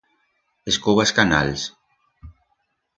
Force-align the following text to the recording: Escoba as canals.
Escoba 0.71 1.01
as 1.05 1.15
canals. 1.19 1.61